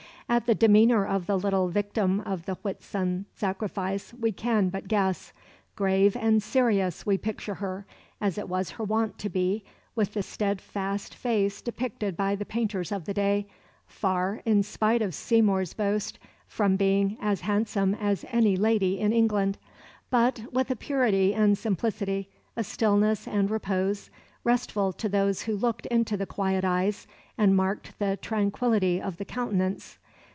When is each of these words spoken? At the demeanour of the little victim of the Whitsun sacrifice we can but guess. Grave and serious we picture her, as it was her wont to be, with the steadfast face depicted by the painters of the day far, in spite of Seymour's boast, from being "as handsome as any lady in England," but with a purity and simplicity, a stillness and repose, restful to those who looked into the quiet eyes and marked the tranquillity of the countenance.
At 0.29 0.45
the 0.45 0.55
demeanour 0.55 1.05
of 1.05 1.25
the 1.27 1.37
little 1.37 1.67
victim 1.67 2.21
of 2.21 2.45
the 2.45 2.55
Whitsun 2.63 3.25
sacrifice 3.35 4.13
we 4.13 4.31
can 4.31 4.69
but 4.69 4.87
guess. 4.87 5.33
Grave 5.75 6.15
and 6.15 6.41
serious 6.41 7.05
we 7.05 7.17
picture 7.17 7.55
her, 7.55 7.85
as 8.21 8.37
it 8.37 8.47
was 8.47 8.69
her 8.69 8.83
wont 8.85 9.17
to 9.17 9.29
be, 9.29 9.65
with 9.93 10.13
the 10.13 10.23
steadfast 10.23 11.13
face 11.15 11.61
depicted 11.61 12.15
by 12.15 12.35
the 12.37 12.45
painters 12.45 12.93
of 12.93 13.03
the 13.03 13.13
day 13.13 13.45
far, 13.87 14.41
in 14.45 14.63
spite 14.63 15.01
of 15.01 15.13
Seymour's 15.13 15.73
boast, 15.73 16.17
from 16.47 16.77
being 16.77 17.17
"as 17.19 17.41
handsome 17.41 17.93
as 17.95 18.23
any 18.31 18.55
lady 18.55 19.01
in 19.01 19.11
England," 19.11 19.57
but 20.09 20.43
with 20.53 20.71
a 20.71 20.77
purity 20.77 21.33
and 21.33 21.57
simplicity, 21.57 22.29
a 22.55 22.63
stillness 22.63 23.27
and 23.27 23.51
repose, 23.51 24.09
restful 24.45 24.93
to 24.93 25.09
those 25.09 25.41
who 25.41 25.57
looked 25.57 25.87
into 25.87 26.15
the 26.15 26.25
quiet 26.25 26.63
eyes 26.63 27.05
and 27.37 27.53
marked 27.57 27.99
the 27.99 28.17
tranquillity 28.21 29.01
of 29.01 29.17
the 29.17 29.25
countenance. 29.25 29.97